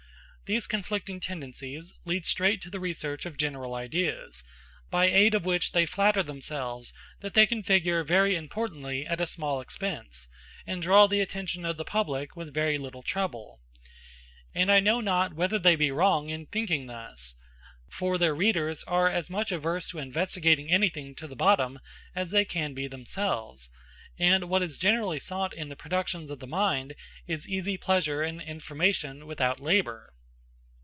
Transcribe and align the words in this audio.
These 0.51 0.67
conflicting 0.67 1.21
tendencies 1.21 1.93
lead 2.03 2.25
straight 2.25 2.61
to 2.63 2.69
the 2.69 2.81
research 2.81 3.25
of 3.25 3.37
general 3.37 3.73
ideas, 3.73 4.43
by 4.89 5.05
aid 5.05 5.33
of 5.33 5.45
which 5.45 5.71
they 5.71 5.85
flatter 5.85 6.21
themselves 6.23 6.91
that 7.21 7.35
they 7.35 7.45
can 7.45 7.63
figure 7.63 8.03
very 8.03 8.35
importantly 8.35 9.07
at 9.07 9.21
a 9.21 9.25
small 9.25 9.61
expense, 9.61 10.27
and 10.67 10.81
draw 10.81 11.07
the 11.07 11.21
attention 11.21 11.63
of 11.63 11.77
the 11.77 11.85
public 11.85 12.35
with 12.35 12.53
very 12.53 12.77
little 12.77 13.01
trouble. 13.01 13.61
And 14.53 14.69
I 14.69 14.81
know 14.81 14.99
not 14.99 15.33
whether 15.33 15.57
they 15.57 15.77
be 15.77 15.89
wrong 15.89 16.27
in 16.27 16.47
thinking 16.47 16.87
thus. 16.87 17.35
For 17.89 18.17
their 18.17 18.35
readers 18.35 18.83
are 18.83 19.09
as 19.09 19.29
much 19.29 19.53
averse 19.53 19.87
to 19.91 19.99
investigating 19.99 20.69
anything 20.69 21.15
to 21.15 21.29
the 21.29 21.35
bottom 21.37 21.79
as 22.13 22.31
they 22.31 22.43
can 22.43 22.73
be 22.73 22.89
themselves; 22.89 23.69
and 24.19 24.49
what 24.49 24.63
is 24.63 24.77
generally 24.77 25.17
sought 25.19 25.53
in 25.55 25.69
the 25.69 25.77
productions 25.77 26.29
of 26.29 26.39
the 26.39 26.45
mind 26.47 26.93
is 27.25 27.47
easy 27.47 27.77
pleasure 27.77 28.21
and 28.21 28.41
information 28.41 29.25
without 29.25 29.61
labor. 29.61 30.09